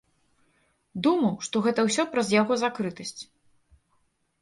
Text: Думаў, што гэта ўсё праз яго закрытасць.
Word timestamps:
Думаў, 1.09 1.37
што 1.49 1.55
гэта 1.67 1.87
ўсё 1.91 2.03
праз 2.17 2.27
яго 2.41 2.53
закрытасць. 2.65 3.17